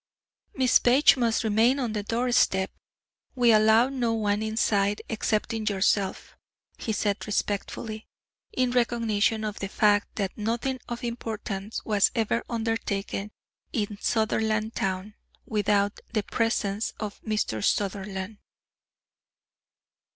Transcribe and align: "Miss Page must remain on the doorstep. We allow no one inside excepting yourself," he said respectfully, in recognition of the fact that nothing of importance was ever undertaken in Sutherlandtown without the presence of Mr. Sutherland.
"Miss 0.55 0.79
Page 0.79 1.15
must 1.15 1.43
remain 1.43 1.77
on 1.77 1.93
the 1.93 2.01
doorstep. 2.01 2.71
We 3.35 3.51
allow 3.51 3.89
no 3.89 4.15
one 4.15 4.41
inside 4.41 5.03
excepting 5.11 5.67
yourself," 5.67 6.35
he 6.79 6.91
said 6.91 7.27
respectfully, 7.27 8.07
in 8.51 8.71
recognition 8.71 9.43
of 9.43 9.59
the 9.59 9.67
fact 9.67 10.15
that 10.15 10.35
nothing 10.35 10.79
of 10.89 11.03
importance 11.03 11.85
was 11.85 12.09
ever 12.15 12.43
undertaken 12.49 13.29
in 13.73 13.99
Sutherlandtown 14.01 15.13
without 15.45 15.99
the 16.13 16.23
presence 16.23 16.95
of 16.99 17.21
Mr. 17.21 17.63
Sutherland. 17.63 18.39